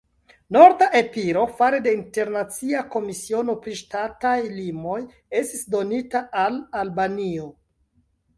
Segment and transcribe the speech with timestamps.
[0.55, 4.97] Norda Epiro fare de internacia komisiono pri ŝtataj limoj
[5.43, 7.49] estis donita al Albanio.